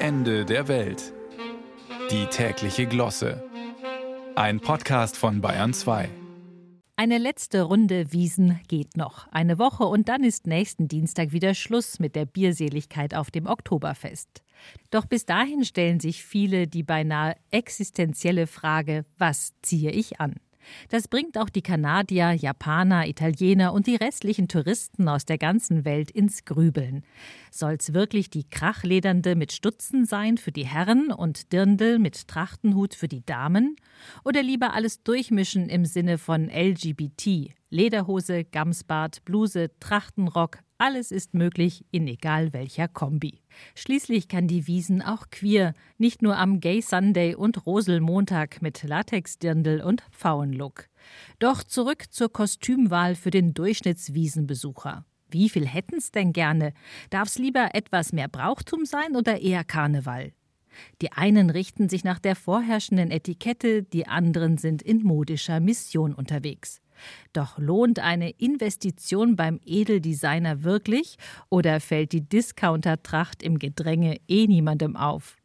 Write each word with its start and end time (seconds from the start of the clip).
Ende 0.00 0.44
der 0.44 0.68
Welt. 0.68 1.12
Die 2.12 2.26
tägliche 2.26 2.86
Glosse. 2.86 3.42
Ein 4.36 4.60
Podcast 4.60 5.16
von 5.16 5.40
Bayern 5.40 5.74
2. 5.74 6.08
Eine 6.94 7.18
letzte 7.18 7.62
Runde 7.62 8.12
Wiesen 8.12 8.60
geht 8.68 8.96
noch. 8.96 9.26
Eine 9.32 9.58
Woche 9.58 9.82
und 9.84 10.08
dann 10.08 10.22
ist 10.22 10.46
nächsten 10.46 10.86
Dienstag 10.86 11.32
wieder 11.32 11.52
Schluss 11.52 11.98
mit 11.98 12.14
der 12.14 12.26
Bierseligkeit 12.26 13.12
auf 13.12 13.32
dem 13.32 13.46
Oktoberfest. 13.46 14.44
Doch 14.90 15.04
bis 15.04 15.26
dahin 15.26 15.64
stellen 15.64 15.98
sich 15.98 16.22
viele 16.22 16.68
die 16.68 16.84
beinahe 16.84 17.34
existenzielle 17.50 18.46
Frage, 18.46 19.04
was 19.16 19.54
ziehe 19.62 19.90
ich 19.90 20.20
an? 20.20 20.36
Das 20.88 21.08
bringt 21.08 21.38
auch 21.38 21.48
die 21.48 21.62
Kanadier, 21.62 22.32
Japaner, 22.32 23.06
Italiener 23.06 23.72
und 23.72 23.86
die 23.86 23.96
restlichen 23.96 24.48
Touristen 24.48 25.08
aus 25.08 25.24
der 25.24 25.38
ganzen 25.38 25.84
Welt 25.84 26.10
ins 26.10 26.44
Grübeln. 26.44 27.04
Soll's 27.50 27.92
wirklich 27.94 28.30
die 28.30 28.48
Krachledernde 28.48 29.36
mit 29.36 29.52
Stutzen 29.52 30.04
sein 30.04 30.38
für 30.38 30.52
die 30.52 30.66
Herren 30.66 31.12
und 31.12 31.52
Dirndl 31.52 31.98
mit 31.98 32.28
Trachtenhut 32.28 32.94
für 32.94 33.08
die 33.08 33.24
Damen? 33.24 33.76
Oder 34.24 34.42
lieber 34.42 34.74
alles 34.74 35.02
durchmischen 35.02 35.68
im 35.68 35.84
Sinne 35.84 36.18
von 36.18 36.48
LGBT? 36.48 37.54
Lederhose, 37.70 38.44
Gamsbart, 38.44 39.24
Bluse, 39.24 39.70
Trachtenrock, 39.80 40.58
alles 40.78 41.10
ist 41.10 41.34
möglich 41.34 41.84
in 41.90 42.06
egal 42.06 42.52
welcher 42.52 42.88
Kombi. 42.88 43.42
Schließlich 43.74 44.28
kann 44.28 44.46
die 44.46 44.66
Wiesen 44.66 45.02
auch 45.02 45.30
queer, 45.30 45.74
nicht 45.98 46.22
nur 46.22 46.36
am 46.36 46.60
Gay 46.60 46.80
Sunday 46.80 47.34
und 47.34 47.66
Roselmontag 47.66 48.62
mit 48.62 48.82
Latexdirndl 48.82 49.82
und 49.82 50.02
Pfauenlook. 50.12 50.86
Doch 51.38 51.62
zurück 51.62 52.04
zur 52.10 52.32
Kostümwahl 52.32 53.16
für 53.16 53.30
den 53.30 53.54
Durchschnittswiesenbesucher. 53.54 55.04
Wie 55.30 55.48
viel 55.48 55.66
hätten's 55.66 56.10
denn 56.10 56.32
gerne? 56.32 56.72
Darf's 57.10 57.38
lieber 57.38 57.74
etwas 57.74 58.12
mehr 58.12 58.28
Brauchtum 58.28 58.86
sein 58.86 59.16
oder 59.16 59.40
eher 59.40 59.64
Karneval? 59.64 60.32
Die 61.02 61.12
einen 61.12 61.50
richten 61.50 61.88
sich 61.88 62.04
nach 62.04 62.18
der 62.18 62.36
vorherrschenden 62.36 63.10
Etikette, 63.10 63.82
die 63.82 64.06
anderen 64.06 64.58
sind 64.58 64.82
in 64.82 65.02
modischer 65.02 65.60
Mission 65.60 66.14
unterwegs. 66.14 66.80
Doch 67.32 67.58
lohnt 67.58 67.98
eine 67.98 68.30
Investition 68.30 69.36
beim 69.36 69.60
Edeldesigner 69.64 70.62
wirklich 70.62 71.16
oder 71.48 71.80
fällt 71.80 72.12
die 72.12 72.28
Discountertracht 72.28 73.42
im 73.42 73.58
Gedränge 73.58 74.18
eh 74.28 74.46
niemandem 74.46 74.96
auf? 74.96 75.36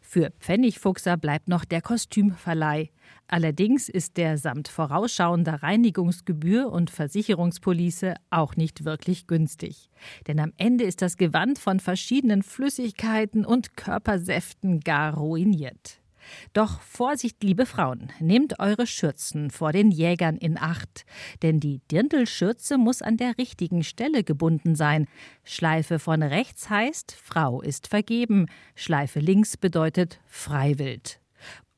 Für 0.00 0.30
Pfennigfuchser 0.38 1.16
bleibt 1.16 1.48
noch 1.48 1.64
der 1.64 1.82
Kostümverleih. 1.82 2.90
Allerdings 3.26 3.88
ist 3.88 4.16
der 4.16 4.38
samt 4.38 4.68
vorausschauender 4.68 5.62
Reinigungsgebühr 5.62 6.70
und 6.70 6.90
Versicherungspolice 6.90 8.14
auch 8.30 8.56
nicht 8.56 8.84
wirklich 8.84 9.26
günstig. 9.26 9.90
Denn 10.26 10.40
am 10.40 10.52
Ende 10.56 10.84
ist 10.84 11.02
das 11.02 11.16
Gewand 11.16 11.58
von 11.58 11.80
verschiedenen 11.80 12.42
Flüssigkeiten 12.42 13.44
und 13.44 13.76
Körpersäften 13.76 14.80
gar 14.80 15.14
ruiniert. 15.14 16.03
Doch 16.52 16.80
Vorsicht, 16.80 17.42
liebe 17.42 17.66
Frauen, 17.66 18.12
nehmt 18.20 18.60
eure 18.60 18.86
Schürzen 18.86 19.50
vor 19.50 19.72
den 19.72 19.90
Jägern 19.90 20.36
in 20.36 20.58
Acht, 20.58 21.04
denn 21.42 21.60
die 21.60 21.80
Dirndlschürze 21.90 22.78
muss 22.78 23.02
an 23.02 23.16
der 23.16 23.38
richtigen 23.38 23.82
Stelle 23.82 24.24
gebunden 24.24 24.74
sein. 24.74 25.06
Schleife 25.42 25.98
von 25.98 26.22
rechts 26.22 26.70
heißt, 26.70 27.12
Frau 27.12 27.60
ist 27.60 27.88
vergeben, 27.88 28.46
Schleife 28.74 29.20
links 29.20 29.56
bedeutet 29.56 30.20
freiwillig 30.26 31.23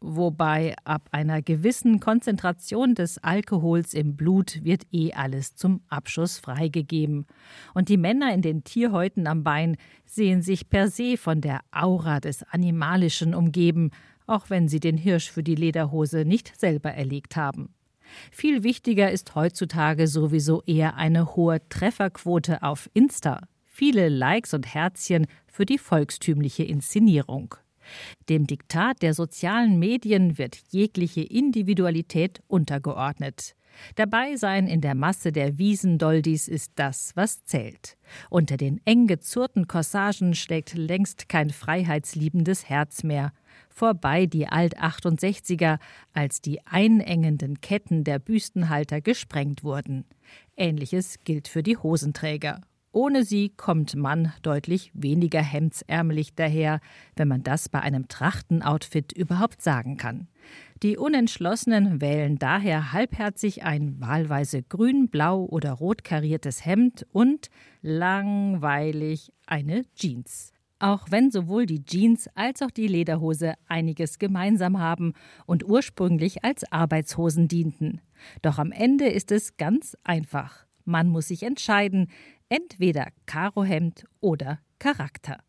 wobei 0.00 0.74
ab 0.84 1.08
einer 1.10 1.42
gewissen 1.42 2.00
Konzentration 2.00 2.94
des 2.94 3.18
Alkohols 3.18 3.94
im 3.94 4.16
Blut 4.16 4.62
wird 4.62 4.82
eh 4.92 5.12
alles 5.12 5.54
zum 5.54 5.80
Abschuss 5.88 6.38
freigegeben. 6.38 7.26
Und 7.74 7.88
die 7.88 7.96
Männer 7.96 8.32
in 8.32 8.42
den 8.42 8.64
Tierhäuten 8.64 9.26
am 9.26 9.42
Bein 9.42 9.76
sehen 10.04 10.42
sich 10.42 10.68
per 10.68 10.88
se 10.88 11.16
von 11.16 11.40
der 11.40 11.60
Aura 11.72 12.20
des 12.20 12.42
Animalischen 12.42 13.34
umgeben, 13.34 13.90
auch 14.26 14.50
wenn 14.50 14.68
sie 14.68 14.80
den 14.80 14.96
Hirsch 14.96 15.30
für 15.30 15.42
die 15.42 15.54
Lederhose 15.54 16.24
nicht 16.24 16.58
selber 16.58 16.92
erlegt 16.92 17.36
haben. 17.36 17.74
Viel 18.30 18.62
wichtiger 18.62 19.10
ist 19.10 19.34
heutzutage 19.34 20.06
sowieso 20.06 20.62
eher 20.62 20.96
eine 20.96 21.34
hohe 21.36 21.66
Trefferquote 21.68 22.62
auf 22.62 22.88
Insta, 22.94 23.40
viele 23.64 24.08
Likes 24.08 24.54
und 24.54 24.72
Herzchen 24.72 25.26
für 25.46 25.66
die 25.66 25.78
volkstümliche 25.78 26.64
Inszenierung. 26.64 27.56
Dem 28.28 28.46
Diktat 28.46 29.02
der 29.02 29.14
sozialen 29.14 29.78
Medien 29.78 30.38
wird 30.38 30.58
jegliche 30.70 31.22
Individualität 31.22 32.40
untergeordnet. 32.46 33.54
Dabei 33.94 34.36
sein 34.36 34.66
in 34.66 34.80
der 34.80 34.94
Masse 34.94 35.32
der 35.32 35.58
Wiesendoldis 35.58 36.48
ist 36.48 36.72
das, 36.76 37.12
was 37.14 37.44
zählt. 37.44 37.98
Unter 38.30 38.56
den 38.56 38.80
eng 38.86 39.06
gezurrten 39.06 39.68
Corsagen 39.68 40.34
schlägt 40.34 40.74
längst 40.74 41.28
kein 41.28 41.50
freiheitsliebendes 41.50 42.68
Herz 42.68 43.02
mehr 43.02 43.32
vorbei 43.76 44.26
die 44.26 44.48
Alt-68er, 44.48 45.78
als 46.12 46.40
die 46.40 46.66
einengenden 46.66 47.60
Ketten 47.60 48.04
der 48.04 48.18
Büstenhalter 48.18 49.00
gesprengt 49.00 49.62
wurden. 49.62 50.06
Ähnliches 50.56 51.18
gilt 51.24 51.46
für 51.46 51.62
die 51.62 51.76
Hosenträger. 51.76 52.62
Ohne 52.96 53.24
sie 53.24 53.50
kommt 53.50 53.94
man 53.94 54.32
deutlich 54.40 54.90
weniger 54.94 55.42
hemdsärmelig 55.42 56.34
daher, 56.34 56.80
wenn 57.14 57.28
man 57.28 57.42
das 57.42 57.68
bei 57.68 57.80
einem 57.80 58.08
Trachtenoutfit 58.08 59.12
überhaupt 59.12 59.60
sagen 59.60 59.98
kann. 59.98 60.28
Die 60.82 60.96
Unentschlossenen 60.96 62.00
wählen 62.00 62.38
daher 62.38 62.94
halbherzig 62.94 63.64
ein 63.64 64.00
wahlweise 64.00 64.62
grün, 64.62 65.10
blau 65.10 65.44
oder 65.44 65.72
rot 65.72 66.04
kariertes 66.04 66.64
Hemd 66.64 67.06
und 67.12 67.50
langweilig 67.82 69.30
eine 69.46 69.82
Jeans 69.94 70.54
auch 70.78 71.06
wenn 71.10 71.30
sowohl 71.30 71.64
die 71.64 71.82
Jeans 71.86 72.28
als 72.34 72.60
auch 72.60 72.70
die 72.70 72.86
Lederhose 72.86 73.54
einiges 73.66 74.18
gemeinsam 74.18 74.78
haben 74.78 75.14
und 75.46 75.64
ursprünglich 75.64 76.44
als 76.44 76.70
Arbeitshosen 76.70 77.48
dienten. 77.48 78.02
Doch 78.42 78.58
am 78.58 78.72
Ende 78.72 79.06
ist 79.06 79.32
es 79.32 79.56
ganz 79.56 79.96
einfach. 80.04 80.66
Man 80.86 81.08
muss 81.08 81.28
sich 81.28 81.42
entscheiden, 81.42 82.08
entweder 82.48 83.08
Karohemd 83.26 84.04
oder 84.20 84.60
Charakter. 84.78 85.42